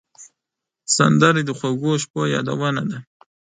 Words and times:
سندره 0.95 1.41
د 1.45 1.49
خوږو 1.57 1.91
شپو 2.01 2.21
یادونه 2.35 2.81
ده 2.89 2.97